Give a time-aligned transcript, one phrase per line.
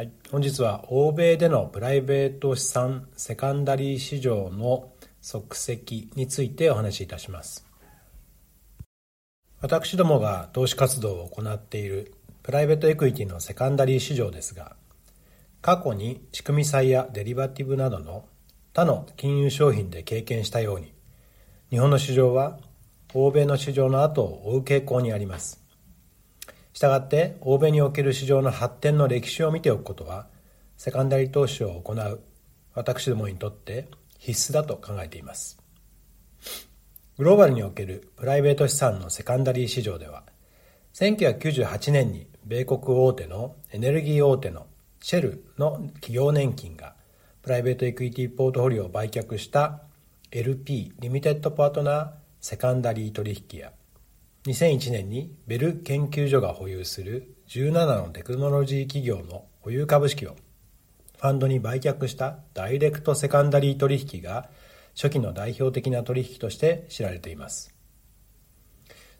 [0.00, 7.66] はい、本日は欧米でのプライベート資産セカンダリー市場の即席についてお話しいたします。
[9.60, 14.74] 私どもが投資活動を行っているプライベートエクイティのセカンダリー市場ですが
[15.60, 18.24] 過去に仕組み債やデリバティブなどの
[18.72, 20.94] 他の金融商品で経験したように
[21.68, 22.58] 日本の市場は
[23.12, 25.59] 欧米の市場の後を追う傾向にあります。
[26.80, 30.28] したがって欧米における市場の発展の歴史を見ておくことは
[30.78, 32.20] セカンダリー投資を行う
[32.72, 35.58] 私どもにとって必須だと考えています。
[37.18, 40.22] グローバルにおけるプライベート資産のセカンダリー市場では
[40.94, 44.66] 1998年に米国大手のエネルギー大手の
[45.02, 46.94] シェルの企業年金が
[47.42, 49.82] プライベートエクイティポートフォリオを売却した
[50.30, 52.10] LP リミテッドパートナー
[52.40, 53.70] セカンダリー取引や
[54.46, 60.34] 2001年にベル研究所が保有する17のテクノロジー企業の保有株式を
[61.18, 64.48] ファンドに売却したダイレクトセカンダリー取引が
[64.94, 67.74] 初期の代表的な取引として知られています。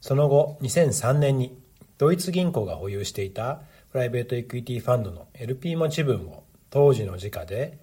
[0.01, 1.61] その後2003年に
[1.99, 3.61] ドイツ銀行が保有していた
[3.93, 7.79] プライベートエクイティファンドの LP 持ち分を当時の時価で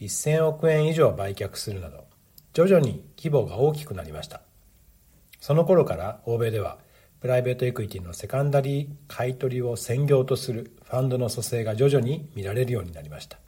[0.00, 2.06] 1000億円以上売却するなど
[2.54, 4.47] 徐々に規模が大きくなりました。
[5.40, 6.78] その頃から欧米では
[7.20, 13.38] プライベートエクイティのセカンダリー買取を専業とするファンドの蘇生が徐々に見られるようになりました。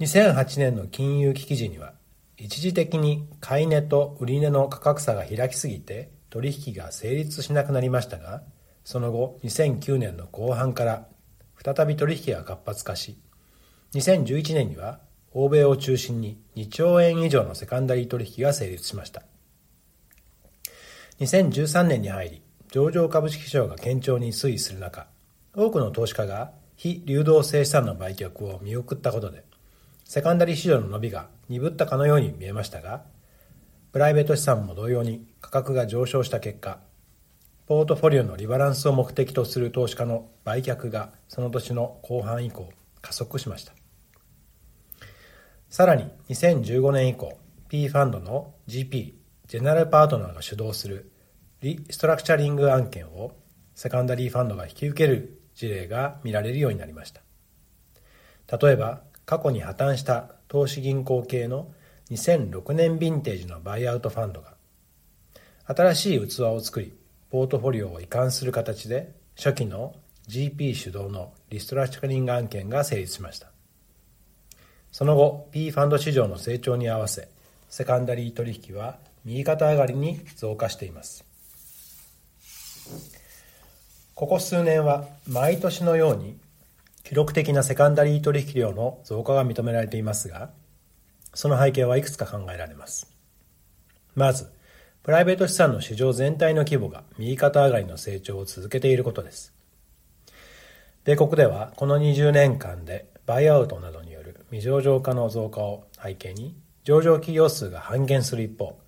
[0.00, 1.92] 2008年の金融危機時には
[2.36, 8.42] 一時的に買い値と売値の価格差が開きすぎて取引が成立しなくなりましたが
[8.84, 11.08] その後2009年の後半から
[11.56, 13.18] 再び取引が活発化し
[13.94, 15.00] 2011年には
[15.32, 19.22] 欧米を中心に2兆円以上のセカンダリー取引が成立しました。
[21.20, 25.08] 2013年に入り、上場株式市場が堅調に推移する中、
[25.52, 29.42] 多くの投資家が非流動性資産の売却を見送ったことで、
[30.04, 33.02] セカンダリ市場の伸びが鈍ったかのように見えましたが、
[33.90, 36.78] プライベート資産も同様に価格が上昇した結果、
[37.66, 42.70] ポートフォリオのリバランスを目的とする投資家の売却がその年の後半以降
[43.02, 43.72] 加速しました。
[45.68, 49.14] さらに2015年以降、P ファンドの GP
[49.48, 51.10] ジェネラルパートナーが主導する
[51.60, 53.32] リストラクチャリング案件を
[53.74, 57.20] セカンダリーファンドが引き受ける事例が見られるようになりました。
[58.56, 61.72] 例えば過去に破綻した投資銀行系の
[62.10, 64.54] 2006年ヴィンテージのバイアウトファンドが
[65.66, 66.96] 新しい器を作り
[67.28, 69.96] ポートフォリオを移管する形で初期の
[70.28, 73.50] GP 主導のリストラクチャリング案件が成立しました。
[74.92, 77.28] その後 P ファンド市場の成長に合わせ
[77.68, 81.27] セカンダリー取引は右肩上がりに増加しています。
[84.14, 86.36] ここ数年は毎年のように
[87.04, 90.50] 記録的なセカンダリー取引量の増加が認められていますが
[91.34, 93.06] その背景はいくつか考えられます。
[94.14, 94.50] まず
[95.04, 99.54] プライベート資産の市場全体の規模が右肩上がりの成長を続けていることです。
[101.04, 106.54] 米国ではこの20年間でバイアウトなどによる未上場化の増加を背景に
[106.84, 108.78] 上場企業数が半減する一方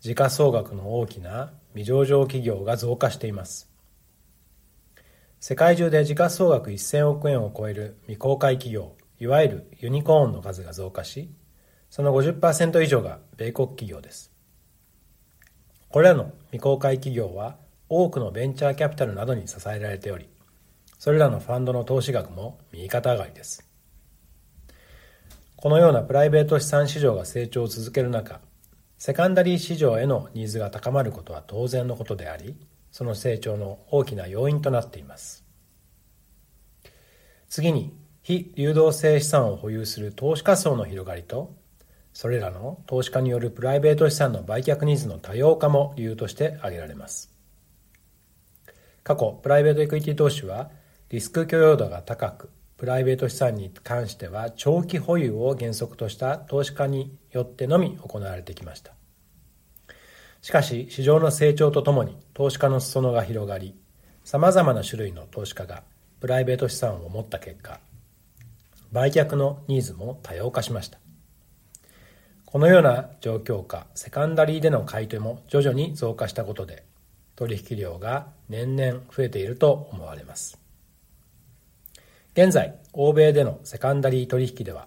[0.00, 3.70] 時価総額の大きな未上場企業が増加しています。
[5.40, 11.30] 世界中で時価総額1000億円を超える未公開企業いわゆるユニコーンの数が増加し
[11.90, 14.32] その50%以上が米国企業です。
[15.88, 17.56] これらの未公開企業は
[17.88, 20.28] 多くのベンチャーキャピタルなどに支えられており
[20.98, 23.64] それらのファンドの投資額も右肩上がりです。
[25.56, 28.40] このようなプライベート資産市場が成長を続ける中
[28.98, 32.56] セカンダリー市場へのニーズが高まることは当然のことであり、
[32.90, 35.44] その成長の大きな要因となっています。
[37.48, 41.54] 次に、非流動性資産を保有する投資家層の広がりと、
[42.12, 47.32] それらの投資家によるプライベート資産の売却ニーズの多様化も理由として挙げられます。
[49.04, 50.72] 過去、プライベートエクイティ投資は
[51.08, 58.92] リスク許容度が高く、プライベート資産に関しては長期保有を原則とした投資家によってのみ行われてきました。
[60.42, 63.74] しかし市場の成長とともに投資家の裾野が広がり、
[64.24, 65.82] 様々な種類の投資家が
[66.20, 67.80] プライベート資産を持った結果、
[68.92, 71.00] 売却のニーズも多様化しました。
[72.46, 76.84] このような状況下、セカンダリーでの買い手も徐々に増加したことで、
[77.34, 80.67] 取引量が年々増えていると思われます。
[82.40, 84.86] 現在、欧米でのセカンダリー取引では、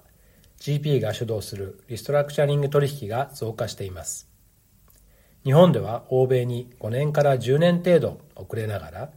[0.61, 4.29] GP が主導するリストラクチャリング取引が増加しています。
[5.43, 9.09] 日本では欧米に5年から10年程度遅れながら、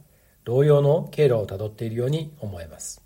[0.43, 3.01] 同様の経路をたどっているように思えます。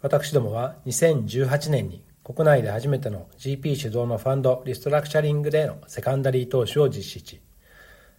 [0.00, 7.42] 私どもは2018年に国内で初めての GP 主導のファンドリストラクチャリングでのセカンダリー投資を実施し、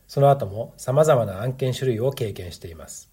[0.08, 3.10] その後も様々な案件種類を経験しています。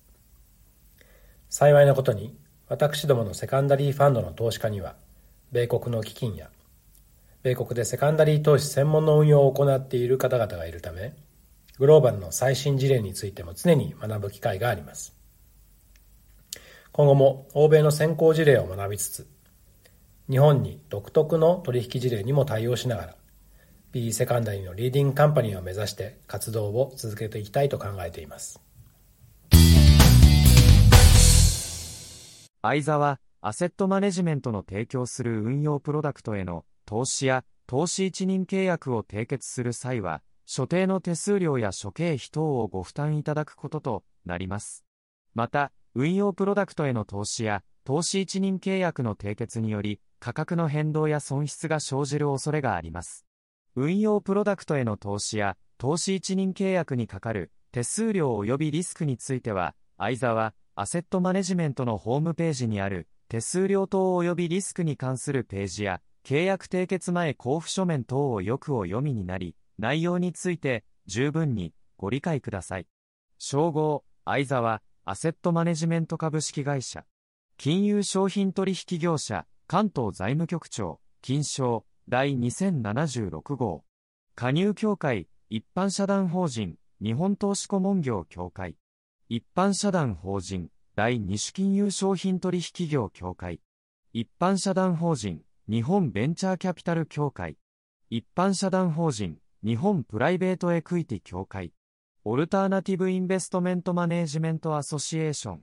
[1.48, 2.36] 幸いなことに、
[2.68, 4.96] 私どものセカンダリーファンドの投資家には、
[5.52, 6.50] 米国の基金や、
[7.42, 11.14] 米国でセカンダリー投資専門の運用を行っている方々がいるため、
[11.78, 15.14] グローバルの最新事例についても常に学ぶ機会があります。
[16.92, 19.28] 今後も欧米の先行事例を学びつつ、
[20.28, 23.16] 日本に独特の取引事例にも対応しながら、
[23.92, 28.65] PE セカンダリーのリーディングカンパニーを目指して活動を続けていきたいと考えています。
[32.68, 44.84] 相沢アセットマネジメントの提供する運用プロダクトへの投資や投資一任契約を締結する際は、所定の手数料や諸経費等をご負担いただくこととなります。
[45.32, 53.26] また、運用プロダクトへの投資や投資一任契約の締結により、価格の変動や損失が生じる恐れがあります。
[53.76, 72.86] 運用プロダクトへの投資や投資一任契約にかかる手数料及びリスクについては、相沢アセットマネジメントのホームページにある手数料等及びリスクに関するページや契約締結前交付書面等をよくお読みになり、内容について十分にご理解ください。
[73.38, 77.06] 称号、相沢、アセットマネジメント株式会社。
[77.56, 83.82] 金融商品取引業者、関東財務局長、金賞、第2076号。
[84.34, 88.76] 加入協会、一般社団法人、日本投資顧問業協会。
[89.28, 93.60] 一般社団法人、第二種金融商品取引業協会。
[94.12, 97.56] 一般社団法人、日本ベンチャーキャピタル協会。
[98.08, 101.72] 一般社団法人、日本プライベートエクイティ協会。
[102.22, 105.62] オルターナティブインベストメントマネージメントアソシエーション。